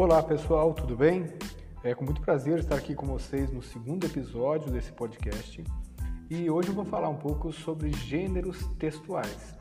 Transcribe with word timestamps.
Olá 0.00 0.22
pessoal, 0.22 0.72
tudo 0.72 0.96
bem? 0.96 1.26
É 1.82 1.92
com 1.92 2.04
muito 2.04 2.20
prazer 2.20 2.60
estar 2.60 2.76
aqui 2.76 2.94
com 2.94 3.04
vocês 3.04 3.50
no 3.50 3.60
segundo 3.60 4.06
episódio 4.06 4.70
desse 4.70 4.92
podcast 4.92 5.64
e 6.30 6.48
hoje 6.48 6.68
eu 6.68 6.74
vou 6.74 6.84
falar 6.84 7.08
um 7.08 7.16
pouco 7.16 7.52
sobre 7.52 7.92
gêneros 7.92 8.64
textuais. 8.78 9.56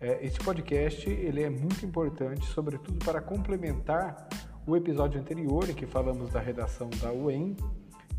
É, 0.00 0.24
este 0.24 0.40
podcast 0.42 1.06
ele 1.10 1.42
é 1.42 1.50
muito 1.50 1.84
importante, 1.84 2.46
sobretudo 2.46 3.04
para 3.04 3.20
complementar 3.20 4.26
o 4.66 4.74
episódio 4.74 5.20
anterior 5.20 5.68
em 5.68 5.74
que 5.74 5.84
falamos 5.84 6.30
da 6.30 6.40
redação 6.40 6.88
da 7.02 7.12
UEM 7.12 7.54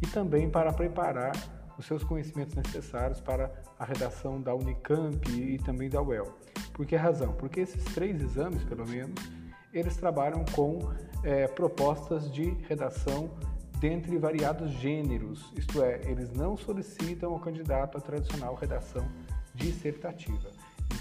e 0.03 0.05
também 0.05 0.47
para 0.47 0.71
preparar 0.71 1.31
os 1.79 1.85
seus 1.87 2.03
conhecimentos 2.03 2.53
necessários 2.53 3.19
para 3.19 3.51
a 3.79 3.85
redação 3.85 4.39
da 4.39 4.53
Unicamp 4.53 5.31
e 5.31 5.57
também 5.57 5.89
da 5.89 5.99
UEL. 5.99 6.31
Por 6.73 6.85
que 6.85 6.95
razão? 6.95 7.33
Porque 7.33 7.61
esses 7.61 7.83
três 7.85 8.21
exames, 8.21 8.63
pelo 8.65 8.87
menos, 8.87 9.19
eles 9.75 9.97
trabalham 9.97 10.45
com 10.53 10.79
é, 11.21 11.47
propostas 11.47 12.31
de 12.31 12.49
redação 12.67 13.29
dentre 13.79 14.17
variados 14.17 14.71
gêneros, 14.71 15.51
isto 15.57 15.83
é, 15.83 15.99
eles 16.05 16.31
não 16.31 16.55
solicitam 16.55 17.33
ao 17.33 17.39
candidato 17.39 17.97
a 17.97 18.01
tradicional 18.01 18.55
redação 18.55 19.05
dissertativa. 19.53 20.49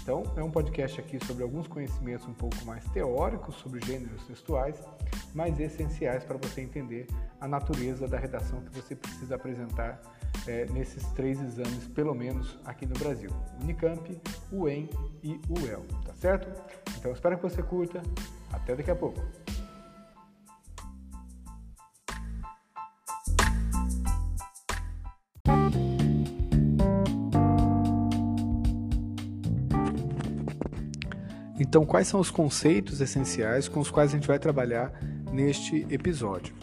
Então, 0.01 0.23
é 0.35 0.43
um 0.43 0.51
podcast 0.51 0.99
aqui 0.99 1.23
sobre 1.25 1.43
alguns 1.43 1.67
conhecimentos 1.67 2.27
um 2.27 2.33
pouco 2.33 2.63
mais 2.65 2.83
teóricos 2.89 3.55
sobre 3.55 3.83
gêneros 3.85 4.23
textuais, 4.25 4.83
mas 5.33 5.59
essenciais 5.59 6.23
para 6.23 6.37
você 6.37 6.61
entender 6.61 7.07
a 7.39 7.47
natureza 7.47 8.07
da 8.07 8.17
redação 8.17 8.61
que 8.61 8.79
você 8.79 8.95
precisa 8.95 9.35
apresentar 9.35 10.01
é, 10.47 10.65
nesses 10.71 11.03
três 11.13 11.41
exames, 11.41 11.87
pelo 11.93 12.13
menos 12.13 12.57
aqui 12.65 12.85
no 12.85 12.93
Brasil: 12.95 13.29
Unicamp, 13.61 14.19
UEM 14.51 14.89
e 15.23 15.39
UEL, 15.49 15.85
tá 16.05 16.13
certo? 16.15 16.47
Então, 16.97 17.11
espero 17.11 17.37
que 17.37 17.43
você 17.43 17.61
curta. 17.63 18.01
Até 18.51 18.75
daqui 18.75 18.91
a 18.91 18.95
pouco. 18.95 19.21
Então, 31.57 31.85
quais 31.85 32.07
são 32.07 32.19
os 32.19 32.31
conceitos 32.31 33.01
essenciais 33.01 33.67
com 33.67 33.79
os 33.79 33.91
quais 33.91 34.11
a 34.11 34.15
gente 34.15 34.27
vai 34.27 34.39
trabalhar 34.39 34.91
neste 35.33 35.85
episódio? 35.89 36.55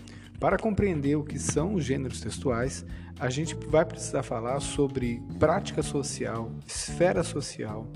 Para 0.42 0.58
compreender 0.58 1.14
o 1.14 1.22
que 1.22 1.38
são 1.38 1.74
os 1.74 1.84
gêneros 1.84 2.20
textuais, 2.20 2.84
a 3.20 3.30
gente 3.30 3.54
vai 3.54 3.84
precisar 3.84 4.24
falar 4.24 4.58
sobre 4.58 5.22
prática 5.38 5.84
social, 5.84 6.50
esfera 6.66 7.22
social, 7.22 7.86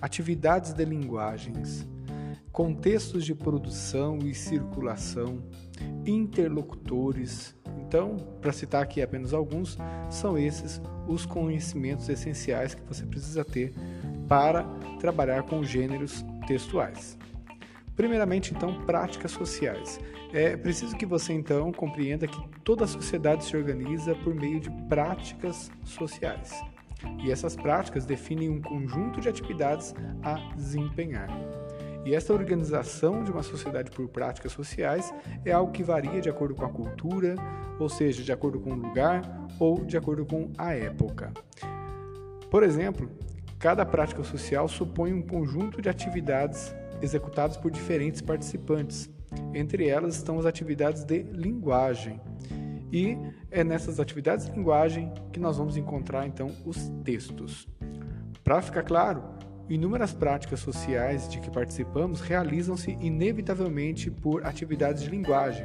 atividades 0.00 0.72
de 0.72 0.84
linguagens, 0.84 1.84
contextos 2.52 3.24
de 3.24 3.34
produção 3.34 4.18
e 4.18 4.32
circulação, 4.32 5.42
interlocutores. 6.06 7.56
Então, 7.80 8.18
para 8.40 8.52
citar 8.52 8.84
aqui 8.84 9.02
apenas 9.02 9.34
alguns, 9.34 9.76
são 10.08 10.38
esses 10.38 10.80
os 11.08 11.26
conhecimentos 11.26 12.08
essenciais 12.08 12.72
que 12.72 12.84
você 12.84 13.04
precisa 13.04 13.44
ter 13.44 13.74
para 14.28 14.62
trabalhar 15.00 15.42
com 15.42 15.64
gêneros 15.64 16.24
textuais. 16.46 17.18
Primeiramente, 17.96 18.54
então, 18.54 18.82
práticas 18.84 19.32
sociais. 19.32 20.00
É 20.32 20.56
preciso 20.56 20.96
que 20.96 21.04
você 21.04 21.32
então 21.32 21.72
compreenda 21.72 22.26
que 22.26 22.40
toda 22.64 22.84
a 22.84 22.88
sociedade 22.88 23.44
se 23.44 23.56
organiza 23.56 24.14
por 24.14 24.34
meio 24.34 24.60
de 24.60 24.70
práticas 24.88 25.70
sociais. 25.84 26.62
E 27.24 27.30
essas 27.30 27.56
práticas 27.56 28.04
definem 28.04 28.48
um 28.48 28.60
conjunto 28.60 29.20
de 29.20 29.28
atividades 29.28 29.94
a 30.22 30.34
desempenhar. 30.54 31.28
E 32.04 32.14
essa 32.14 32.32
organização 32.32 33.22
de 33.22 33.30
uma 33.30 33.42
sociedade 33.42 33.90
por 33.90 34.08
práticas 34.08 34.52
sociais 34.52 35.12
é 35.44 35.52
algo 35.52 35.72
que 35.72 35.82
varia 35.82 36.20
de 36.20 36.30
acordo 36.30 36.54
com 36.54 36.64
a 36.64 36.70
cultura, 36.70 37.34
ou 37.78 37.88
seja, 37.88 38.22
de 38.22 38.32
acordo 38.32 38.58
com 38.58 38.70
o 38.70 38.74
lugar 38.74 39.48
ou 39.58 39.84
de 39.84 39.96
acordo 39.96 40.24
com 40.24 40.50
a 40.56 40.72
época. 40.72 41.32
Por 42.50 42.62
exemplo, 42.62 43.10
cada 43.58 43.84
prática 43.84 44.24
social 44.24 44.66
supõe 44.66 45.12
um 45.12 45.22
conjunto 45.22 45.82
de 45.82 45.88
atividades 45.88 46.74
executadas 47.02 47.56
por 47.56 47.70
diferentes 47.70 48.20
participantes. 48.20 49.10
Entre 49.54 49.88
elas 49.88 50.16
estão 50.16 50.38
as 50.38 50.46
atividades 50.46 51.04
de 51.04 51.22
linguagem. 51.22 52.20
E 52.92 53.16
é 53.50 53.62
nessas 53.62 54.00
atividades 54.00 54.46
de 54.46 54.52
linguagem 54.52 55.12
que 55.32 55.38
nós 55.38 55.56
vamos 55.56 55.76
encontrar 55.76 56.26
então 56.26 56.50
os 56.64 56.90
textos. 57.04 57.68
Para 58.42 58.60
ficar 58.60 58.82
claro, 58.82 59.22
Inúmeras 59.70 60.12
práticas 60.12 60.58
sociais 60.58 61.28
de 61.28 61.38
que 61.38 61.48
participamos 61.48 62.20
realizam-se 62.20 62.98
inevitavelmente 63.00 64.10
por 64.10 64.44
atividades 64.44 65.04
de 65.04 65.08
linguagem. 65.08 65.64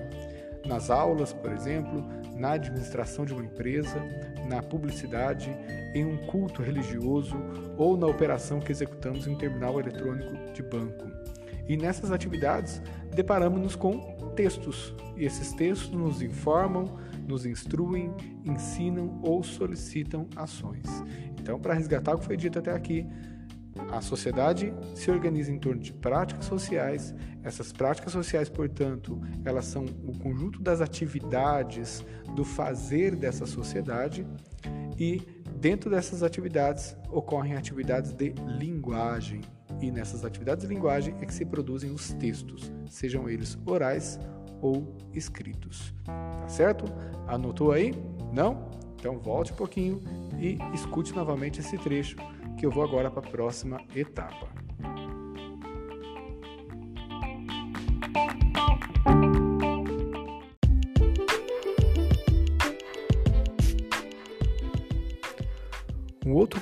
Nas 0.64 0.92
aulas, 0.92 1.34
por 1.34 1.52
exemplo, 1.52 2.06
na 2.38 2.52
administração 2.52 3.26
de 3.26 3.34
uma 3.34 3.44
empresa, 3.44 4.00
na 4.48 4.62
publicidade, 4.62 5.50
em 5.96 6.06
um 6.06 6.18
culto 6.28 6.62
religioso 6.62 7.36
ou 7.80 7.98
na 7.98 8.06
operação 8.06 8.60
que 8.60 8.72
executamos 8.72 9.26
em 9.26 9.32
um 9.32 9.38
terminal 9.40 9.80
eletrônico 9.80 10.54
de 10.54 10.62
banco. 10.62 11.25
E 11.68 11.76
nessas 11.76 12.12
atividades, 12.12 12.82
deparamos-nos 13.14 13.76
com 13.76 14.16
textos, 14.36 14.94
e 15.16 15.26
esses 15.26 15.54
textos 15.54 15.90
nos 15.92 16.22
informam, 16.22 16.98
nos 17.28 17.46
instruem, 17.46 18.14
ensinam 18.44 19.20
ou 19.24 19.44
solicitam 19.44 20.28
ações. 20.36 20.86
Então, 21.40 21.60
para 21.60 21.74
resgatar 21.74 22.16
o 22.16 22.20
que 22.20 22.26
foi 22.26 22.38
dito 22.38 22.60
até 22.60 22.72
aqui, 22.72 23.08
a 23.92 24.02
sociedade 24.02 24.74
se 24.94 25.12
organiza 25.12 25.52
em 25.52 25.60
torno 25.60 25.82
de 25.82 25.94
práticas 25.94 26.46
sociais. 26.46 27.14
Essas 27.44 27.72
práticas 27.72 28.14
sociais, 28.14 28.50
portanto, 28.50 29.22
elas 29.44 29.66
são 29.66 29.86
o 30.06 30.18
conjunto 30.18 30.62
das 30.62 30.82
atividades 30.82 32.04
do 32.36 32.44
fazer 32.44 33.16
dessa 33.16 33.46
sociedade 33.46 34.26
e 34.98 35.22
dentro 35.58 35.90
dessas 35.90 36.24
atividades 36.24 36.96
ocorrem 37.10 37.56
atividades 37.56 38.14
de 38.14 38.34
linguagem. 38.60 39.42
E 39.82 39.92
nessas 39.92 40.24
atividades 40.24 40.68
de 40.68 40.74
linguagem 40.74 41.16
é 41.22 41.26
que 41.26 41.34
se 41.34 41.46
produzem 41.46 41.92
os 41.92 42.14
textos, 42.14 42.72
sejam 42.90 43.30
eles 43.30 43.58
orais 43.66 44.20
ou 44.62 44.96
escritos. 45.14 45.94
Tá 46.06 46.48
certo? 46.48 46.86
Anotou 47.28 47.72
aí? 47.72 47.94
Não? 48.34 48.70
Então 48.96 49.20
volte 49.20 49.54
um 49.54 49.56
pouquinho 49.56 50.02
e 50.40 50.58
escute 50.74 51.14
novamente 51.14 51.60
esse 51.60 51.78
trecho 51.78 52.16
que 52.58 52.66
eu 52.66 52.72
vou 52.72 52.84
agora 52.84 53.12
para 53.12 53.28
a 53.28 53.32
próxima 53.32 53.80
etapa. 53.96 54.65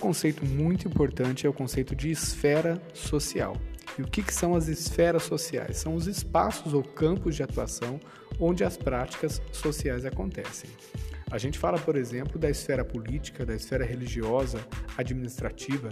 Conceito 0.04 0.46
muito 0.46 0.86
importante 0.86 1.48
é 1.48 1.50
o 1.50 1.54
conceito 1.54 1.96
de 1.96 2.12
esfera 2.12 2.82
social. 2.94 3.56
E 3.98 4.02
o 4.02 4.06
que, 4.06 4.22
que 4.22 4.34
são 4.34 4.54
as 4.54 4.68
esferas 4.68 5.24
sociais? 5.24 5.78
São 5.78 5.96
os 5.96 6.08
espaços 6.08 6.74
ou 6.74 6.84
campos 6.84 7.38
de 7.38 7.42
atuação 7.42 8.02
onde 8.38 8.66
as 8.66 8.76
práticas 8.76 9.42
sociais 9.54 10.04
acontecem. 10.04 10.70
A 11.32 11.38
gente 11.38 11.58
fala, 11.58 11.80
por 11.80 11.96
exemplo, 11.96 12.38
da 12.38 12.50
esfera 12.50 12.84
política, 12.84 13.46
da 13.46 13.56
esfera 13.56 13.86
religiosa, 13.86 14.60
administrativa, 14.98 15.90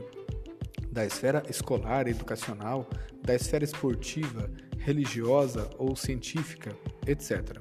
da 0.91 1.05
esfera 1.05 1.41
escolar, 1.49 2.05
educacional, 2.05 2.89
da 3.23 3.33
esfera 3.33 3.63
esportiva, 3.63 4.51
religiosa 4.78 5.69
ou 5.78 5.95
científica, 5.95 6.75
etc. 7.07 7.59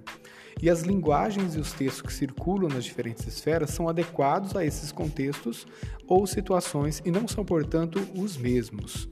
E 0.62 0.68
as 0.68 0.82
linguagens 0.82 1.54
e 1.54 1.58
os 1.58 1.72
textos 1.72 2.02
que 2.02 2.12
circulam 2.12 2.68
nas 2.68 2.84
diferentes 2.84 3.26
esferas 3.26 3.70
são 3.70 3.88
adequados 3.88 4.54
a 4.54 4.64
esses 4.64 4.92
contextos 4.92 5.66
ou 6.06 6.26
situações 6.26 7.00
e 7.04 7.10
não 7.10 7.26
são, 7.26 7.44
portanto, 7.44 8.00
os 8.14 8.36
mesmos. 8.36 9.08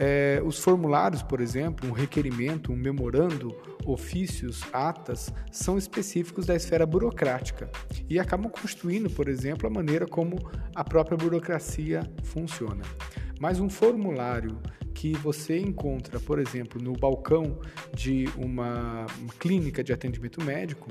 É, 0.00 0.40
os 0.44 0.60
formulários, 0.60 1.24
por 1.24 1.40
exemplo, 1.40 1.88
um 1.88 1.92
requerimento, 1.92 2.72
um 2.72 2.76
memorando, 2.76 3.56
ofícios, 3.84 4.62
atas, 4.72 5.32
são 5.50 5.76
específicos 5.76 6.46
da 6.46 6.54
esfera 6.54 6.86
burocrática 6.86 7.68
e 8.08 8.16
acabam 8.16 8.48
constituindo, 8.48 9.10
por 9.10 9.26
exemplo, 9.26 9.66
a 9.66 9.70
maneira 9.70 10.06
como 10.06 10.36
a 10.72 10.84
própria 10.84 11.16
burocracia 11.16 12.08
funciona. 12.22 12.84
Mas 13.40 13.58
um 13.58 13.68
formulário 13.68 14.60
que 14.98 15.12
você 15.12 15.56
encontra, 15.56 16.18
por 16.18 16.40
exemplo, 16.40 16.82
no 16.82 16.92
balcão 16.92 17.60
de 17.94 18.28
uma 18.36 19.06
clínica 19.38 19.84
de 19.84 19.92
atendimento 19.92 20.42
médico, 20.42 20.88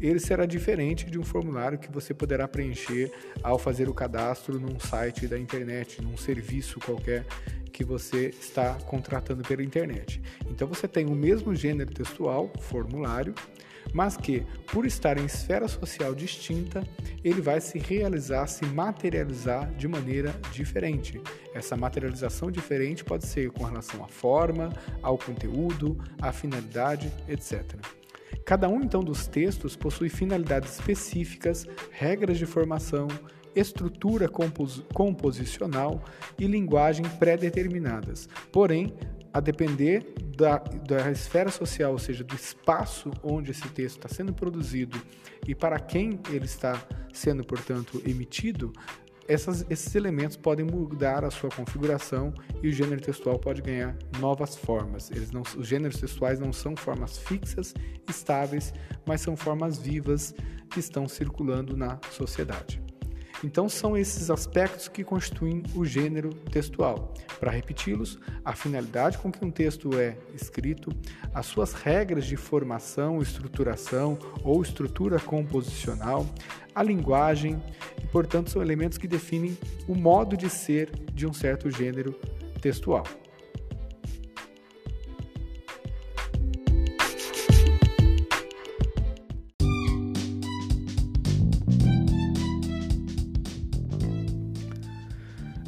ele 0.00 0.20
será 0.20 0.46
diferente 0.46 1.10
de 1.10 1.18
um 1.18 1.24
formulário 1.24 1.76
que 1.76 1.90
você 1.90 2.14
poderá 2.14 2.46
preencher 2.46 3.10
ao 3.42 3.58
fazer 3.58 3.88
o 3.88 3.92
cadastro 3.92 4.60
num 4.60 4.78
site 4.78 5.26
da 5.26 5.36
internet, 5.36 6.00
num 6.00 6.16
serviço 6.16 6.78
qualquer 6.78 7.26
que 7.72 7.82
você 7.82 8.28
está 8.28 8.74
contratando 8.86 9.42
pela 9.42 9.64
internet. 9.64 10.22
Então 10.48 10.68
você 10.68 10.86
tem 10.86 11.06
o 11.06 11.14
mesmo 11.16 11.52
gênero 11.52 11.92
textual, 11.92 12.52
formulário, 12.60 13.34
mas 13.92 14.16
que, 14.16 14.44
por 14.72 14.86
estar 14.86 15.18
em 15.18 15.24
esfera 15.24 15.66
social 15.68 16.14
distinta, 16.14 16.82
ele 17.24 17.40
vai 17.40 17.60
se 17.60 17.78
realizar, 17.78 18.46
se 18.46 18.64
materializar 18.66 19.72
de 19.74 19.88
maneira 19.88 20.34
diferente. 20.52 21.20
Essa 21.54 21.76
materialização 21.76 22.50
diferente 22.50 23.04
pode 23.04 23.26
ser 23.26 23.50
com 23.50 23.64
relação 23.64 24.04
à 24.04 24.08
forma, 24.08 24.72
ao 25.02 25.18
conteúdo, 25.18 25.98
à 26.20 26.32
finalidade, 26.32 27.12
etc. 27.28 27.64
Cada 28.44 28.68
um 28.68 28.82
então 28.82 29.02
dos 29.02 29.26
textos 29.26 29.76
possui 29.76 30.08
finalidades 30.08 30.74
específicas, 30.74 31.66
regras 31.90 32.38
de 32.38 32.46
formação, 32.46 33.08
estrutura 33.54 34.28
compos 34.28 34.82
composicional 34.94 36.02
e 36.38 36.46
linguagem 36.46 37.04
pré-determinadas. 37.18 38.28
Porém, 38.52 38.94
a 39.32 39.40
depender 39.40 40.14
da, 40.36 40.58
da 40.58 41.10
esfera 41.10 41.50
social, 41.50 41.92
ou 41.92 41.98
seja, 41.98 42.24
do 42.24 42.34
espaço 42.34 43.10
onde 43.22 43.50
esse 43.50 43.68
texto 43.68 43.96
está 43.96 44.08
sendo 44.08 44.32
produzido 44.32 45.00
e 45.46 45.54
para 45.54 45.78
quem 45.78 46.18
ele 46.28 46.44
está 46.44 46.80
sendo, 47.12 47.44
portanto, 47.44 48.02
emitido, 48.04 48.72
essas, 49.28 49.64
esses 49.70 49.94
elementos 49.94 50.36
podem 50.36 50.66
mudar 50.66 51.24
a 51.24 51.30
sua 51.30 51.50
configuração 51.50 52.34
e 52.62 52.68
o 52.68 52.72
gênero 52.72 53.00
textual 53.00 53.38
pode 53.38 53.62
ganhar 53.62 53.96
novas 54.18 54.56
formas. 54.56 55.10
Eles 55.10 55.30
não, 55.30 55.42
os 55.56 55.68
gêneros 55.68 56.00
textuais 56.00 56.40
não 56.40 56.52
são 56.52 56.74
formas 56.74 57.16
fixas, 57.16 57.72
estáveis, 58.08 58.74
mas 59.06 59.20
são 59.20 59.36
formas 59.36 59.78
vivas 59.78 60.34
que 60.68 60.80
estão 60.80 61.06
circulando 61.06 61.76
na 61.76 62.00
sociedade. 62.10 62.82
Então, 63.42 63.68
são 63.68 63.96
esses 63.96 64.30
aspectos 64.30 64.86
que 64.86 65.02
constituem 65.02 65.62
o 65.74 65.84
gênero 65.84 66.30
textual. 66.50 67.14
Para 67.38 67.50
repeti-los, 67.50 68.18
a 68.44 68.52
finalidade 68.52 69.16
com 69.18 69.32
que 69.32 69.42
um 69.44 69.50
texto 69.50 69.98
é 69.98 70.16
escrito, 70.34 70.90
as 71.32 71.46
suas 71.46 71.72
regras 71.72 72.26
de 72.26 72.36
formação, 72.36 73.22
estruturação 73.22 74.18
ou 74.44 74.60
estrutura 74.60 75.18
composicional, 75.18 76.26
a 76.74 76.82
linguagem, 76.82 77.62
e, 78.02 78.06
portanto, 78.08 78.50
são 78.50 78.60
elementos 78.60 78.98
que 78.98 79.08
definem 79.08 79.56
o 79.88 79.94
modo 79.94 80.36
de 80.36 80.50
ser 80.50 80.90
de 81.12 81.26
um 81.26 81.32
certo 81.32 81.70
gênero 81.70 82.12
textual. 82.60 83.04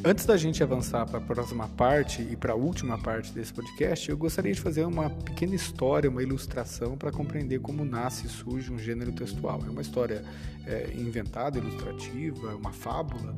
Antes 0.04 0.26
da 0.26 0.36
gente 0.36 0.60
avançar 0.64 1.06
para 1.06 1.18
a 1.18 1.20
próxima 1.20 1.68
parte 1.68 2.22
e 2.22 2.34
para 2.34 2.54
a 2.54 2.56
última 2.56 2.98
parte 2.98 3.30
desse 3.30 3.52
podcast, 3.52 4.10
eu 4.10 4.16
gostaria 4.16 4.52
de 4.52 4.60
fazer 4.60 4.84
uma 4.84 5.08
pequena 5.08 5.54
história, 5.54 6.10
uma 6.10 6.20
ilustração 6.20 6.96
para 6.98 7.12
compreender 7.12 7.60
como 7.60 7.84
nasce 7.84 8.26
e 8.26 8.28
surge 8.28 8.72
um 8.72 8.78
gênero 8.78 9.12
textual. 9.12 9.60
É 9.64 9.70
uma 9.70 9.80
história 9.80 10.24
é, 10.66 10.92
inventada, 10.96 11.56
ilustrativa, 11.56 12.56
uma 12.56 12.72
fábula, 12.72 13.32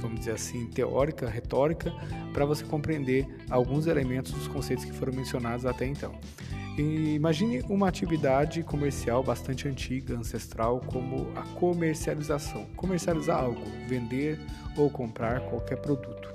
vamos 0.00 0.18
dizer 0.18 0.32
assim, 0.32 0.66
teórica, 0.66 1.28
retórica, 1.28 1.92
para 2.32 2.44
você 2.44 2.64
compreender 2.64 3.24
alguns 3.48 3.86
elementos 3.86 4.32
dos 4.32 4.48
conceitos 4.48 4.84
que 4.84 4.92
foram 4.92 5.12
mencionados 5.12 5.64
até 5.64 5.86
então. 5.86 6.18
Imagine 6.78 7.60
uma 7.68 7.88
atividade 7.88 8.62
comercial 8.62 9.22
bastante 9.22 9.66
antiga, 9.66 10.14
ancestral, 10.14 10.80
como 10.86 11.26
a 11.36 11.42
comercialização. 11.58 12.66
Comercializar 12.76 13.42
algo, 13.42 13.64
vender 13.88 14.38
ou 14.76 14.88
comprar 14.88 15.40
qualquer 15.40 15.78
produto. 15.78 16.32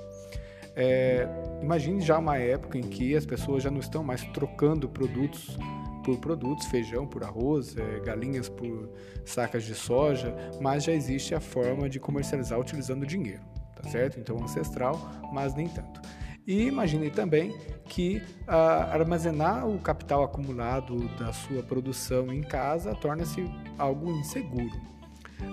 É, 0.76 1.26
imagine 1.62 2.00
já 2.00 2.18
uma 2.18 2.36
época 2.36 2.76
em 2.76 2.82
que 2.82 3.16
as 3.16 3.24
pessoas 3.24 3.62
já 3.62 3.70
não 3.70 3.80
estão 3.80 4.02
mais 4.02 4.22
trocando 4.32 4.88
produtos 4.88 5.56
por 6.04 6.18
produtos, 6.18 6.66
feijão 6.66 7.06
por 7.06 7.24
arroz, 7.24 7.76
é, 7.78 8.00
galinhas 8.00 8.48
por 8.48 8.90
sacas 9.24 9.64
de 9.64 9.74
soja, 9.74 10.34
mas 10.60 10.84
já 10.84 10.92
existe 10.92 11.34
a 11.34 11.40
forma 11.40 11.88
de 11.88 11.98
comercializar 11.98 12.60
utilizando 12.60 13.06
dinheiro, 13.06 13.40
tá 13.74 13.88
certo? 13.88 14.20
Então 14.20 14.36
ancestral, 14.42 15.00
mas 15.32 15.54
nem 15.54 15.68
tanto. 15.68 16.02
E 16.46 16.66
imagine 16.66 17.10
também 17.10 17.56
que 17.86 18.22
ah, 18.46 18.90
armazenar 18.92 19.66
o 19.66 19.78
capital 19.78 20.22
acumulado 20.22 21.08
da 21.16 21.32
sua 21.32 21.62
produção 21.62 22.32
em 22.32 22.42
casa 22.42 22.94
torna-se 22.94 23.50
algo 23.78 24.10
inseguro. 24.10 24.94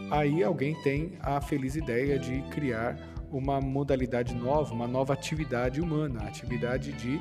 Aí 0.09 0.43
alguém 0.43 0.75
tem 0.83 1.17
a 1.21 1.39
feliz 1.39 1.75
ideia 1.75 2.19
de 2.19 2.41
criar 2.49 2.97
uma 3.31 3.61
modalidade 3.61 4.35
nova, 4.35 4.73
uma 4.73 4.87
nova 4.87 5.13
atividade 5.13 5.79
humana, 5.79 6.23
a 6.23 6.27
atividade 6.27 6.91
de 6.91 7.19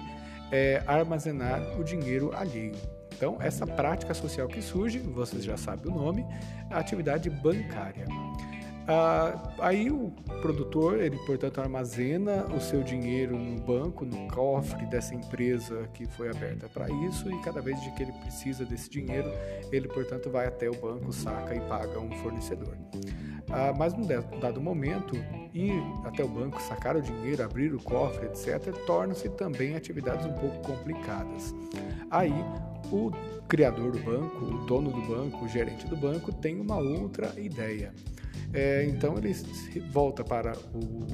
é, 0.50 0.82
armazenar 0.86 1.78
o 1.78 1.84
dinheiro 1.84 2.32
alheio. 2.34 2.74
Então, 3.14 3.36
essa 3.40 3.66
prática 3.66 4.14
social 4.14 4.48
que 4.48 4.62
surge, 4.62 4.98
vocês 4.98 5.44
já 5.44 5.56
sabem 5.56 5.92
o 5.92 5.94
nome, 5.94 6.24
é 6.70 6.74
a 6.74 6.78
atividade 6.78 7.28
bancária. 7.28 8.06
Ah, 8.92 9.54
aí 9.60 9.88
o 9.88 10.10
produtor, 10.42 11.00
ele 11.00 11.16
portanto 11.18 11.60
armazena 11.60 12.46
o 12.46 12.60
seu 12.60 12.82
dinheiro 12.82 13.38
no 13.38 13.60
banco, 13.60 14.04
no 14.04 14.26
cofre 14.26 14.84
dessa 14.86 15.14
empresa 15.14 15.88
que 15.94 16.06
foi 16.06 16.28
aberta 16.28 16.68
para 16.68 16.90
isso 17.06 17.30
e 17.30 17.40
cada 17.40 17.60
vez 17.60 17.78
que 17.78 18.02
ele 18.02 18.10
precisa 18.10 18.64
desse 18.64 18.90
dinheiro, 18.90 19.30
ele 19.70 19.86
portanto 19.86 20.28
vai 20.28 20.48
até 20.48 20.68
o 20.68 20.74
banco, 20.74 21.12
saca 21.12 21.54
e 21.54 21.60
paga 21.60 22.00
um 22.00 22.10
fornecedor. 22.16 22.76
Ah, 23.48 23.72
mas 23.78 23.94
num 23.94 24.08
dado 24.40 24.60
momento, 24.60 25.14
ir 25.54 25.80
até 26.04 26.24
o 26.24 26.28
banco, 26.28 26.60
sacar 26.60 26.96
o 26.96 27.00
dinheiro, 27.00 27.44
abrir 27.44 27.72
o 27.72 27.80
cofre, 27.80 28.26
etc., 28.26 28.74
tornam-se 28.86 29.28
também 29.28 29.76
atividades 29.76 30.26
um 30.26 30.32
pouco 30.32 30.62
complicadas. 30.62 31.54
Aí 32.10 32.34
o 32.90 33.12
criador 33.46 33.92
do 33.92 34.00
banco, 34.00 34.44
o 34.46 34.66
dono 34.66 34.90
do 34.90 35.02
banco, 35.02 35.44
o 35.44 35.48
gerente 35.48 35.86
do 35.86 35.96
banco 35.96 36.32
tem 36.32 36.60
uma 36.60 36.78
outra 36.78 37.38
ideia. 37.38 37.94
É, 38.52 38.84
então 38.84 39.16
ele 39.16 39.32
volta 39.90 40.24
para 40.24 40.56
o, 40.74 41.06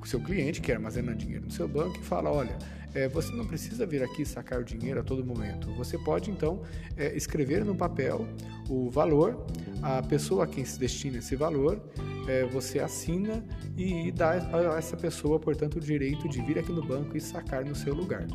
o, 0.00 0.06
seu 0.06 0.20
cliente 0.20 0.60
que 0.60 0.72
armazena 0.72 1.14
dinheiro 1.14 1.44
no 1.44 1.50
seu 1.50 1.68
banco 1.68 1.98
e 2.00 2.02
fala: 2.02 2.32
olha, 2.32 2.56
é, 2.94 3.08
você 3.08 3.32
não 3.34 3.44
precisa 3.44 3.84
vir 3.84 4.02
aqui 4.02 4.24
sacar 4.24 4.60
o 4.60 4.64
dinheiro 4.64 5.00
a 5.00 5.02
todo 5.02 5.24
momento. 5.24 5.70
Você 5.74 5.98
pode 5.98 6.30
então 6.30 6.62
é, 6.96 7.14
escrever 7.14 7.64
no 7.64 7.74
papel 7.74 8.26
o 8.70 8.88
valor, 8.90 9.46
a 9.82 10.02
pessoa 10.02 10.44
a 10.44 10.46
quem 10.46 10.64
se 10.64 10.78
destina 10.78 11.18
esse 11.18 11.36
valor, 11.36 11.82
é, 12.26 12.44
você 12.44 12.78
assina 12.78 13.44
e 13.76 14.10
dá 14.10 14.32
a 14.32 14.78
essa 14.78 14.96
pessoa, 14.96 15.38
portanto, 15.38 15.76
o 15.76 15.80
direito 15.80 16.28
de 16.28 16.40
vir 16.40 16.58
aqui 16.58 16.72
no 16.72 16.84
banco 16.84 17.16
e 17.16 17.20
sacar 17.20 17.64
no 17.64 17.74
seu 17.74 17.94
lugar. 17.94 18.26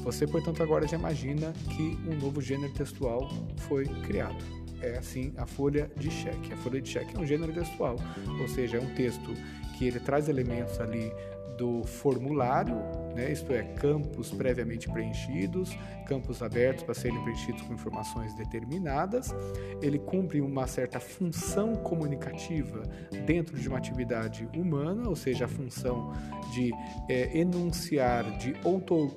Você, 0.00 0.26
portanto, 0.26 0.62
agora 0.62 0.86
já 0.86 0.96
imagina 0.98 1.52
que 1.70 1.98
um 2.06 2.16
novo 2.16 2.40
gênero 2.40 2.72
textual 2.72 3.28
foi 3.56 3.84
criado 4.06 4.63
é 4.84 4.98
assim 4.98 5.32
a 5.36 5.46
folha 5.46 5.90
de 5.96 6.10
cheque. 6.10 6.52
A 6.52 6.56
folha 6.56 6.80
de 6.80 6.88
cheque 6.88 7.16
é 7.16 7.18
um 7.18 7.26
gênero 7.26 7.52
textual, 7.52 7.96
ou 8.40 8.48
seja, 8.48 8.78
é 8.78 8.80
um 8.80 8.94
texto 8.94 9.34
que 9.76 9.86
ele 9.86 9.98
traz 10.00 10.28
elementos 10.28 10.80
ali 10.80 11.12
do 11.56 11.84
formulário, 11.84 12.76
né? 13.14 13.30
isto 13.30 13.52
é, 13.52 13.62
campos 13.62 14.30
previamente 14.30 14.90
preenchidos, 14.90 15.76
campos 16.06 16.42
abertos 16.42 16.84
para 16.84 16.94
serem 16.94 17.20
preenchidos 17.22 17.62
com 17.62 17.74
informações 17.74 18.34
determinadas. 18.34 19.34
Ele 19.80 19.98
cumpre 19.98 20.40
uma 20.40 20.66
certa 20.66 21.00
função 21.00 21.74
comunicativa 21.74 22.82
dentro 23.26 23.58
de 23.58 23.68
uma 23.68 23.78
atividade 23.78 24.48
humana, 24.56 25.08
ou 25.08 25.16
seja, 25.16 25.44
a 25.44 25.48
função 25.48 26.12
de 26.52 26.72
é, 27.08 27.38
enunciar, 27.38 28.38
de 28.38 28.54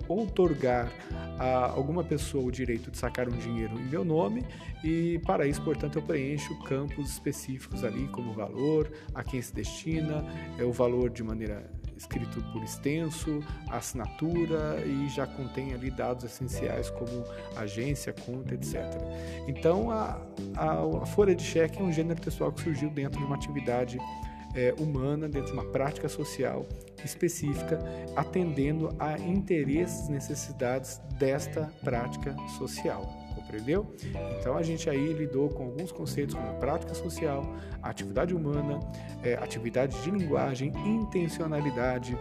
outorgar 0.07 0.91
a 1.39 1.71
alguma 1.71 2.03
pessoa 2.03 2.43
o 2.43 2.51
direito 2.51 2.89
de 2.89 2.97
sacar 2.97 3.27
um 3.27 3.38
dinheiro 3.38 3.79
em 3.79 3.85
meu 3.85 4.03
nome 4.03 4.43
e 4.83 5.19
para 5.25 5.47
isso, 5.47 5.62
portanto, 5.62 5.97
eu 5.97 6.01
preencho 6.01 6.55
campos 6.63 7.12
específicos 7.12 7.83
ali 7.83 8.07
como 8.07 8.33
valor, 8.33 8.91
a 9.13 9.23
quem 9.23 9.41
se 9.41 9.53
destina, 9.53 10.23
é 10.57 10.63
o 10.63 10.71
valor 10.71 11.09
de 11.09 11.23
maneira 11.23 11.69
escrito 11.97 12.41
por 12.51 12.63
extenso, 12.63 13.43
assinatura 13.69 14.83
e 14.85 15.09
já 15.09 15.25
contém 15.25 15.73
ali 15.73 15.89
dados 15.89 16.23
essenciais 16.23 16.89
como 16.89 17.23
agência, 17.55 18.13
conta, 18.13 18.53
etc. 18.53 18.83
Então, 19.47 19.91
a, 19.91 20.19
a, 20.55 21.05
folha 21.05 21.35
de 21.35 21.43
cheque 21.43 21.79
é 21.79 21.83
um 21.83 21.91
gênero 21.91 22.19
textual 22.19 22.51
que 22.51 22.61
surgiu 22.61 22.89
dentro 22.89 23.19
de 23.19 23.25
uma 23.25 23.35
atividade 23.35 23.97
é, 24.55 24.73
humana, 24.79 25.27
dentro 25.27 25.47
de 25.47 25.53
uma 25.53 25.65
prática 25.71 26.07
social 26.07 26.65
específica, 27.03 27.79
atendendo 28.15 28.95
a 28.99 29.17
interesses 29.19 30.09
necessidades 30.09 30.99
desta 31.17 31.71
prática 31.83 32.35
social 32.57 33.26
compreendeu? 33.47 33.87
Então 34.39 34.57
a 34.57 34.61
gente 34.61 34.89
aí 34.89 35.13
lidou 35.13 35.49
com 35.49 35.63
alguns 35.63 35.91
conceitos 35.91 36.35
como 36.35 36.59
prática 36.59 36.93
social, 36.93 37.55
atividade 37.81 38.35
humana, 38.35 38.79
é, 39.23 39.35
atividade 39.35 39.99
de 40.01 40.11
linguagem, 40.11 40.73
intencionalidade, 40.85 42.17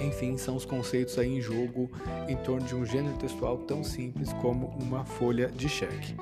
enfim, 0.00 0.36
são 0.36 0.54
os 0.54 0.64
conceitos 0.64 1.18
aí 1.18 1.38
em 1.38 1.40
jogo 1.40 1.90
em 2.28 2.36
torno 2.36 2.66
de 2.66 2.74
um 2.74 2.84
gênero 2.84 3.16
textual 3.16 3.58
tão 3.58 3.82
simples 3.82 4.32
como 4.34 4.68
uma 4.80 5.04
folha 5.04 5.48
de 5.48 5.68
cheque. 5.68 6.14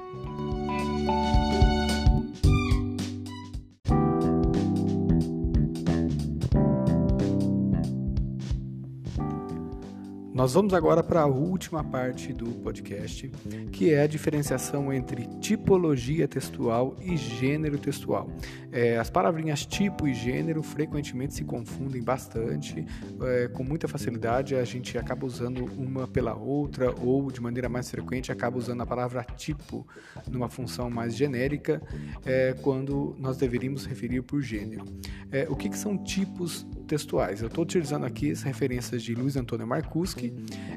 Nós 10.46 10.54
vamos 10.54 10.72
agora 10.74 11.02
para 11.02 11.22
a 11.22 11.26
última 11.26 11.82
parte 11.82 12.32
do 12.32 12.46
podcast, 12.60 13.28
que 13.72 13.92
é 13.92 14.02
a 14.02 14.06
diferenciação 14.06 14.92
entre 14.92 15.26
tipologia 15.40 16.28
textual 16.28 16.94
e 17.02 17.16
gênero 17.16 17.76
textual. 17.78 18.30
É, 18.70 18.96
as 18.96 19.10
palavrinhas 19.10 19.66
tipo 19.66 20.06
e 20.06 20.14
gênero 20.14 20.62
frequentemente 20.62 21.34
se 21.34 21.42
confundem 21.42 22.00
bastante, 22.00 22.86
é, 23.22 23.48
com 23.48 23.64
muita 23.64 23.88
facilidade 23.88 24.54
a 24.54 24.62
gente 24.62 24.96
acaba 24.96 25.26
usando 25.26 25.64
uma 25.76 26.06
pela 26.06 26.36
outra 26.36 26.94
ou 26.94 27.28
de 27.28 27.40
maneira 27.40 27.68
mais 27.68 27.90
frequente 27.90 28.30
acaba 28.30 28.56
usando 28.56 28.82
a 28.82 28.86
palavra 28.86 29.24
tipo 29.24 29.84
numa 30.30 30.48
função 30.48 30.88
mais 30.88 31.16
genérica, 31.16 31.82
é, 32.24 32.54
quando 32.62 33.16
nós 33.18 33.36
deveríamos 33.36 33.84
referir 33.84 34.22
por 34.22 34.40
gênero. 34.42 34.84
É, 35.32 35.48
o 35.50 35.56
que, 35.56 35.68
que 35.68 35.76
são 35.76 35.98
tipos 35.98 36.64
textuais? 36.86 37.42
Eu 37.42 37.48
estou 37.48 37.64
utilizando 37.64 38.06
aqui 38.06 38.30
as 38.30 38.42
referências 38.42 39.02
de 39.02 39.14
Luiz 39.14 39.36
Antônio 39.36 39.66
Marcuski 39.66 40.32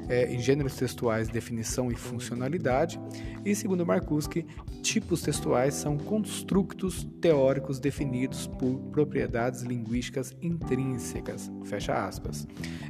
é, 0.08 0.32
em 0.32 0.38
gêneros 0.38 0.74
textuais, 0.74 1.28
definição 1.28 1.90
e 1.90 1.94
funcionalidade. 1.94 3.00
E 3.44 3.54
segundo 3.54 3.86
Marcuski, 3.86 4.46
tipos 4.82 5.22
textuais 5.22 5.74
são 5.74 5.96
construtos 5.96 7.04
teóricos 7.20 7.78
definidos 7.78 8.46
por 8.46 8.78
propriedades 8.90 9.62
linguísticas 9.62 10.36
intrínsecas. 10.42 11.50
Fecha 11.64 12.06
aspas. 12.06 12.46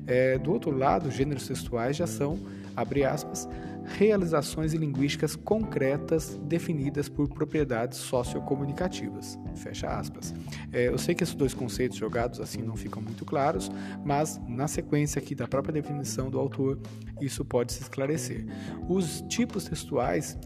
É, 0.07 0.39
do 0.39 0.53
outro 0.53 0.71
lado, 0.71 1.11
gêneros 1.11 1.47
textuais 1.47 1.97
já 1.97 2.07
são, 2.07 2.39
abre 2.75 3.05
aspas, 3.05 3.49
realizações 3.99 4.73
linguísticas 4.73 5.37
concretas 5.37 6.39
definidas 6.45 7.09
por 7.09 7.29
propriedades 7.29 7.99
sociocomunicativas. 7.99 9.39
Fecha 9.57 9.89
aspas. 9.89 10.35
É, 10.73 10.89
eu 10.89 10.99
sei 10.99 11.15
que 11.15 11.25
esses 11.25 11.35
dois 11.35 11.55
conceitos 11.55 11.99
jogados 11.99 12.41
assim 12.41 12.62
não 12.62 12.77
ficam 12.77 13.03
muito 13.11 13.25
claros, 13.25 13.71
mas 14.05 14.40
na 14.49 14.67
sequência 14.67 15.19
aqui 15.19 15.35
da 15.35 15.47
própria 15.47 15.73
definição 15.73 16.31
do 16.31 16.38
autor, 16.38 16.79
isso 17.21 17.45
pode 17.45 17.73
se 17.73 17.83
esclarecer. 17.83 18.47
Os 18.88 19.21
tipos 19.29 19.64
textuais 19.64 20.38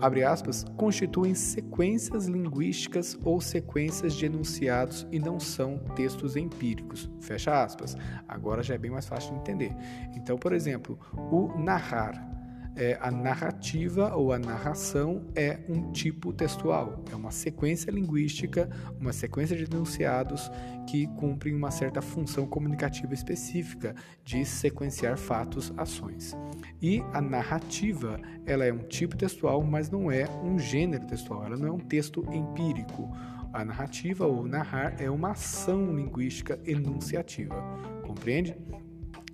abre 0.00 0.24
aspas, 0.24 0.64
constituem 0.76 1.34
sequências 1.34 2.26
linguísticas 2.26 3.18
ou 3.24 3.40
sequências 3.40 4.14
de 4.14 4.26
enunciados 4.26 5.06
e 5.10 5.18
não 5.18 5.38
são 5.38 5.78
textos 5.94 6.36
empíricos, 6.36 7.10
fecha 7.20 7.62
aspas. 7.62 7.96
Agora 8.26 8.62
já 8.62 8.74
é 8.74 8.78
bem 8.78 8.90
mais 8.90 9.06
fácil 9.06 9.32
de 9.32 9.40
entender. 9.40 9.74
Então, 10.16 10.38
por 10.38 10.52
exemplo, 10.52 10.98
o 11.30 11.58
narrar 11.58 12.32
é, 12.76 12.96
a 13.00 13.10
narrativa 13.10 14.14
ou 14.14 14.32
a 14.32 14.38
narração 14.38 15.26
é 15.34 15.60
um 15.68 15.92
tipo 15.92 16.32
textual, 16.32 17.04
é 17.10 17.14
uma 17.14 17.30
sequência 17.30 17.90
linguística, 17.90 18.68
uma 18.98 19.12
sequência 19.12 19.56
de 19.56 19.64
enunciados 19.64 20.50
que 20.88 21.06
cumprem 21.18 21.54
uma 21.54 21.70
certa 21.70 22.00
função 22.00 22.46
comunicativa 22.46 23.12
específica 23.12 23.94
de 24.24 24.44
sequenciar 24.44 25.18
fatos, 25.18 25.72
ações. 25.76 26.36
E 26.80 27.02
a 27.12 27.20
narrativa, 27.20 28.18
ela 28.46 28.64
é 28.64 28.72
um 28.72 28.78
tipo 28.78 29.16
textual, 29.16 29.62
mas 29.62 29.90
não 29.90 30.10
é 30.10 30.24
um 30.42 30.58
gênero 30.58 31.06
textual, 31.06 31.44
ela 31.44 31.56
não 31.56 31.68
é 31.68 31.72
um 31.72 31.78
texto 31.78 32.24
empírico. 32.32 33.10
A 33.52 33.64
narrativa 33.64 34.26
ou 34.26 34.46
narrar 34.46 34.96
é 34.98 35.10
uma 35.10 35.32
ação 35.32 35.94
linguística 35.94 36.58
enunciativa. 36.64 37.62
Compreende? 38.06 38.56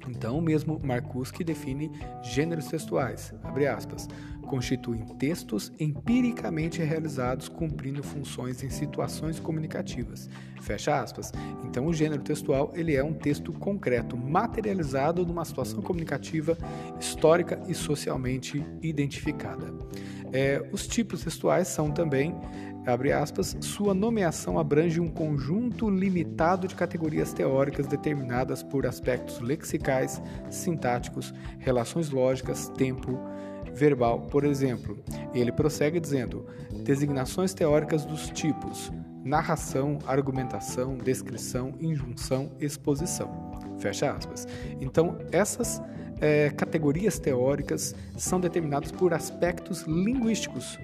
Então, 0.07 0.39
o 0.39 0.43
mesmo 0.43 0.81
Marcuski 0.83 1.43
define 1.43 1.91
gêneros 2.23 2.67
textuais, 2.67 3.33
abre 3.43 3.67
aspas, 3.67 4.09
constituem 4.49 5.05
textos 5.19 5.71
empiricamente 5.79 6.83
realizados 6.83 7.49
cumprindo 7.49 8.03
funções 8.03 8.63
em 8.63 8.71
situações 8.71 9.39
comunicativas. 9.39 10.29
Fecha 10.61 11.01
aspas. 11.01 11.33
Então, 11.65 11.87
o 11.87 11.93
gênero 11.93 12.23
textual 12.23 12.73
ele 12.75 12.97
é 12.97 13.05
um 13.05 13.13
texto 13.13 13.53
concreto, 13.53 14.17
materializado 14.17 15.25
numa 15.25 15.45
situação 15.45 15.83
comunicativa 15.83 16.57
histórica 16.99 17.61
e 17.69 17.75
socialmente 17.75 18.65
identificada. 18.83 19.73
É, 20.33 20.63
os 20.73 20.87
tipos 20.87 21.25
textuais 21.25 21.69
são 21.69 21.91
também 21.91 22.35
abre 22.87 23.13
aspas, 23.13 23.57
sua 23.61 23.93
nomeação 23.93 24.59
abrange 24.59 24.99
um 25.01 25.09
conjunto 25.09 25.91
limitado 25.91 26.67
de 26.67 26.75
categorias 26.75 27.33
teóricas 27.33 27.87
determinadas 27.87 28.63
por 28.63 28.87
aspectos 28.87 29.41
lexicais, 29.41 30.23
sintáticos, 30.49 31.35
relações 31.59 32.09
lógicas, 32.11 32.71
tempo, 32.71 33.19
verbal, 33.75 34.23
por 34.23 34.45
exemplo. 34.45 34.99
Ele 35.35 35.53
prossegue 35.53 36.01
dizendo: 36.01 36.47
designações 36.83 37.53
teóricas 37.53 38.05
dos 38.05 38.31
tipos 38.31 38.91
narração, 39.25 39.99
argumentação, 40.07 40.97
descrição, 40.97 41.75
injunção, 41.81 42.51
exposição. 42.59 43.48
Fecha 43.79 44.13
aspas. 44.13 44.47
Então, 44.81 45.19
essas 45.31 45.81
é, 46.21 46.51
categorias 46.51 47.19
teóricas 47.19 47.95
são 48.17 48.41
determinadas 48.41 48.91
por 48.91 49.15
aspectos 49.15 49.83
linguísticos 49.83 50.79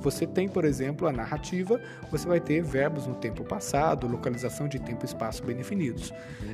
você 0.00 0.26
tem, 0.26 0.48
por 0.48 0.64
exemplo, 0.64 1.06
a 1.06 1.12
narrativa, 1.12 1.80
você 2.10 2.26
vai 2.26 2.40
ter 2.40 2.62
verbos 2.62 3.06
no 3.06 3.14
tempo 3.14 3.44
passado, 3.44 4.06
localização 4.06 4.68
de 4.68 4.78
tempo 4.78 5.04
e 5.04 5.06
espaço 5.06 5.44
bem 5.44 5.56
definidos. 5.56 6.12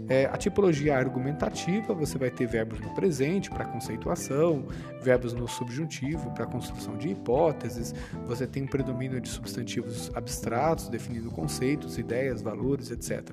É, 0.09 0.27
a 0.27 0.37
tipologia 0.37 0.97
argumentativa, 0.97 1.95
você 1.95 2.19
vai 2.19 2.31
ter 2.31 2.47
verbos 2.47 2.81
no 2.81 2.95
presente 2.95 3.51
para 3.51 3.65
conceituação, 3.65 4.67
verbos 5.03 5.35
no 5.35 5.47
subjuntivo 5.47 6.31
para 6.33 6.47
construção 6.47 6.97
de 6.97 7.09
hipóteses, 7.11 7.95
você 8.27 8.47
tem 8.47 8.65
um 8.65 8.67
predomínio 8.67 9.21
de 9.21 9.29
substantivos 9.29 10.11
abstratos, 10.15 10.89
definindo 10.89 11.31
conceitos, 11.31 11.99
ideias, 11.99 12.43
valores, 12.43 12.91
etc. 12.91 13.31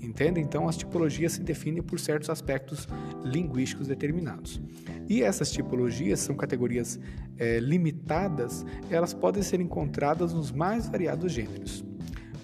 Entende? 0.00 0.40
Então, 0.40 0.68
as 0.68 0.76
tipologias 0.76 1.32
se 1.32 1.42
definem 1.42 1.82
por 1.82 1.98
certos 1.98 2.30
aspectos 2.30 2.86
linguísticos 3.22 3.86
determinados. 3.86 4.60
E 5.08 5.22
essas 5.22 5.50
tipologias 5.50 6.20
são 6.20 6.34
categorias 6.34 6.98
é, 7.36 7.58
limitadas, 7.58 8.64
elas 8.90 9.12
podem 9.12 9.42
ser 9.42 9.53
encontradas 9.60 10.32
nos 10.32 10.50
mais 10.50 10.88
variados 10.88 11.32
gêneros. 11.32 11.84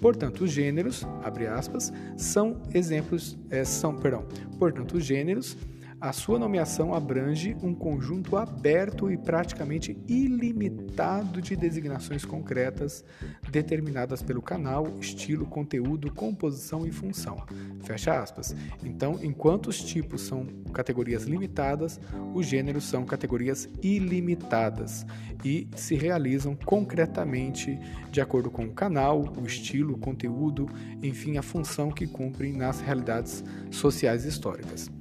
Portanto, 0.00 0.44
os 0.44 0.50
gêneros, 0.50 1.06
abre 1.22 1.46
aspas, 1.46 1.92
são 2.16 2.62
exemplos, 2.72 3.38
é, 3.50 3.64
são, 3.64 3.94
perdão, 3.94 4.24
portanto, 4.58 4.96
os 4.96 5.04
gêneros 5.04 5.56
a 6.00 6.12
sua 6.12 6.38
nomeação 6.38 6.94
abrange 6.94 7.54
um 7.62 7.74
conjunto 7.74 8.36
aberto 8.36 9.10
e 9.10 9.18
praticamente 9.18 9.98
ilimitado 10.08 11.42
de 11.42 11.54
designações 11.54 12.24
concretas 12.24 13.04
determinadas 13.50 14.22
pelo 14.22 14.40
canal, 14.40 14.86
estilo, 14.98 15.44
conteúdo, 15.44 16.10
composição 16.12 16.86
e 16.86 16.90
função. 16.90 17.44
Fecha 17.82 18.18
aspas. 18.18 18.56
Então, 18.82 19.18
enquanto 19.22 19.66
os 19.66 19.82
tipos 19.82 20.22
são 20.22 20.46
categorias 20.72 21.24
limitadas, 21.24 22.00
os 22.34 22.46
gêneros 22.46 22.84
são 22.84 23.04
categorias 23.04 23.68
ilimitadas 23.82 25.04
e 25.44 25.68
se 25.76 25.96
realizam 25.96 26.56
concretamente 26.56 27.78
de 28.10 28.20
acordo 28.22 28.50
com 28.50 28.64
o 28.64 28.72
canal, 28.72 29.22
o 29.36 29.46
estilo, 29.46 29.94
o 29.94 29.98
conteúdo, 29.98 30.66
enfim, 31.02 31.36
a 31.36 31.42
função 31.42 31.90
que 31.90 32.06
cumprem 32.06 32.52
nas 32.52 32.80
realidades 32.80 33.44
sociais 33.70 34.24
históricas. 34.24 34.99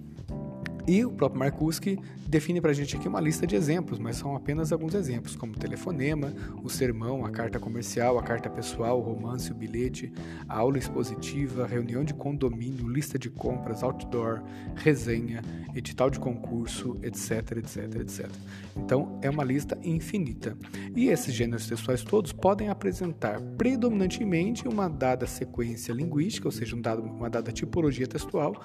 E 0.90 1.06
o 1.06 1.12
próprio 1.12 1.38
Markuski 1.38 2.00
define 2.26 2.60
para 2.60 2.72
a 2.72 2.74
gente 2.74 2.98
aqui 2.98 3.08
uma 3.08 3.22
lista 3.22 3.46
de 3.46 3.56
exemplos, 3.56 4.00
mas 4.00 4.16
são 4.16 4.36
apenas 4.36 4.72
alguns 4.72 4.96
exemplos, 4.96 5.36
como 5.36 5.54
o 5.54 5.56
telefonema, 5.56 6.34
o 6.64 6.68
sermão, 6.68 7.24
a 7.24 7.30
carta 7.30 7.60
comercial, 7.60 8.18
a 8.18 8.24
carta 8.24 8.50
pessoal, 8.50 8.98
o 8.98 9.04
romance, 9.04 9.52
o 9.52 9.54
bilhete, 9.54 10.12
a 10.48 10.58
aula 10.58 10.80
expositiva, 10.80 11.68
reunião 11.68 12.04
de 12.04 12.16
condomínio, 12.16 12.88
lista 12.88 13.20
de 13.20 13.30
compras, 13.30 13.84
outdoor, 13.84 14.42
resenha, 14.74 15.44
edital 15.76 16.10
de 16.10 16.20
concurso, 16.20 16.98
etc, 17.04 17.58
etc, 17.58 17.96
etc. 18.02 18.28
Então, 18.76 19.20
é 19.22 19.30
uma 19.30 19.44
lista 19.44 19.78
infinita. 19.84 20.58
E 20.96 21.10
esses 21.10 21.36
gêneros 21.36 21.68
textuais 21.68 22.02
todos 22.02 22.34
podem 22.34 22.68
apresentar 22.68 23.40
predominantemente 23.60 24.68
uma 24.68 24.90
dada 24.90 25.28
sequência 25.28 25.94
linguística, 25.94 26.48
ou 26.48 26.52
seja, 26.52 26.76
um 26.76 26.82
dado, 26.82 27.04
uma 27.04 27.30
dada 27.30 27.52
tipologia 27.52 28.08
textual, 28.08 28.60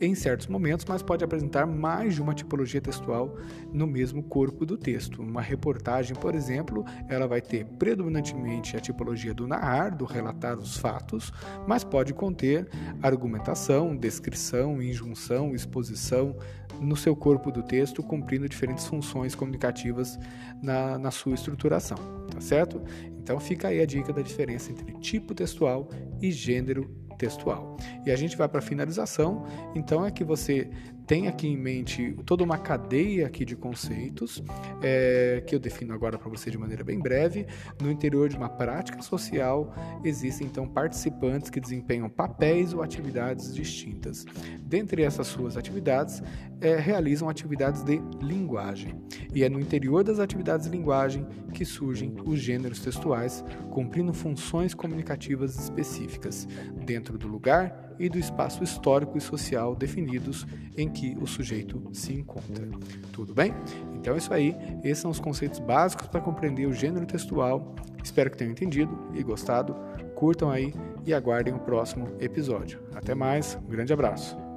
em 0.00 0.14
certos 0.14 0.46
momentos, 0.46 0.84
mas 0.88 1.02
pode 1.02 1.24
apresentar 1.24 1.66
mais 1.66 2.14
de 2.14 2.22
uma 2.22 2.34
tipologia 2.34 2.80
textual 2.80 3.36
no 3.72 3.86
mesmo 3.86 4.22
corpo 4.22 4.64
do 4.64 4.76
texto. 4.76 5.22
Uma 5.22 5.42
reportagem, 5.42 6.14
por 6.16 6.34
exemplo, 6.34 6.84
ela 7.08 7.26
vai 7.26 7.40
ter 7.40 7.64
predominantemente 7.64 8.76
a 8.76 8.80
tipologia 8.80 9.34
do 9.34 9.46
narrar, 9.46 9.96
do 9.96 10.04
relatar 10.04 10.58
os 10.58 10.76
fatos, 10.76 11.32
mas 11.66 11.82
pode 11.82 12.14
conter 12.14 12.68
argumentação, 13.02 13.96
descrição, 13.96 14.80
injunção, 14.80 15.54
exposição 15.54 16.36
no 16.80 16.96
seu 16.96 17.16
corpo 17.16 17.50
do 17.50 17.62
texto, 17.62 18.02
cumprindo 18.02 18.48
diferentes 18.48 18.86
funções 18.86 19.34
comunicativas 19.34 20.18
na, 20.62 20.98
na 20.98 21.10
sua 21.10 21.34
estruturação, 21.34 21.98
tá 22.30 22.40
certo? 22.40 22.80
Então 23.18 23.40
fica 23.40 23.68
aí 23.68 23.80
a 23.80 23.86
dica 23.86 24.12
da 24.12 24.22
diferença 24.22 24.70
entre 24.70 24.92
tipo 25.00 25.34
textual 25.34 25.88
e 26.20 26.30
gênero 26.30 27.07
textual. 27.18 27.76
E 28.06 28.10
a 28.10 28.16
gente 28.16 28.36
vai 28.36 28.48
para 28.48 28.60
a 28.60 28.62
finalização, 28.62 29.44
então 29.74 30.06
é 30.06 30.10
que 30.10 30.24
você 30.24 30.70
tem 31.08 31.26
aqui 31.26 31.48
em 31.48 31.56
mente 31.56 32.14
toda 32.26 32.44
uma 32.44 32.58
cadeia 32.58 33.26
aqui 33.26 33.42
de 33.42 33.56
conceitos 33.56 34.42
é, 34.82 35.42
que 35.46 35.54
eu 35.54 35.58
defino 35.58 35.94
agora 35.94 36.18
para 36.18 36.28
você 36.28 36.50
de 36.50 36.58
maneira 36.58 36.84
bem 36.84 37.00
breve. 37.00 37.46
No 37.80 37.90
interior 37.90 38.28
de 38.28 38.36
uma 38.36 38.50
prática 38.50 39.00
social 39.00 39.74
existem 40.04 40.46
então 40.46 40.68
participantes 40.68 41.48
que 41.48 41.58
desempenham 41.58 42.10
papéis 42.10 42.74
ou 42.74 42.82
atividades 42.82 43.54
distintas. 43.54 44.26
Dentre 44.60 45.02
essas 45.02 45.26
suas 45.28 45.56
atividades, 45.56 46.22
é, 46.60 46.76
realizam 46.76 47.30
atividades 47.30 47.82
de 47.82 48.02
linguagem. 48.20 48.94
E 49.34 49.42
é 49.42 49.48
no 49.48 49.58
interior 49.58 50.04
das 50.04 50.18
atividades 50.18 50.70
de 50.70 50.76
linguagem 50.76 51.26
que 51.54 51.64
surgem 51.64 52.14
os 52.26 52.38
gêneros 52.38 52.80
textuais, 52.80 53.42
cumprindo 53.70 54.12
funções 54.12 54.74
comunicativas 54.74 55.58
específicas, 55.58 56.46
dentro 56.84 57.16
do 57.16 57.26
lugar 57.26 57.87
e 57.98 58.08
do 58.08 58.18
espaço 58.18 58.62
histórico 58.62 59.16
e 59.18 59.20
social 59.20 59.74
definidos 59.74 60.46
em 60.76 60.88
que 60.88 61.16
o 61.20 61.26
sujeito 61.26 61.82
se 61.92 62.12
encontra. 62.12 62.68
Tudo 63.12 63.34
bem? 63.34 63.54
Então 63.94 64.14
é 64.14 64.18
isso 64.18 64.32
aí. 64.32 64.56
Esses 64.82 64.98
são 64.98 65.10
os 65.10 65.20
conceitos 65.20 65.58
básicos 65.58 66.06
para 66.06 66.20
compreender 66.20 66.66
o 66.66 66.72
gênero 66.72 67.06
textual. 67.06 67.74
Espero 68.02 68.30
que 68.30 68.36
tenham 68.36 68.52
entendido 68.52 69.10
e 69.14 69.22
gostado. 69.22 69.74
Curtam 70.14 70.50
aí 70.50 70.72
e 71.04 71.12
aguardem 71.12 71.54
o 71.54 71.58
próximo 71.58 72.08
episódio. 72.20 72.80
Até 72.94 73.14
mais, 73.14 73.58
um 73.66 73.68
grande 73.68 73.92
abraço. 73.92 74.47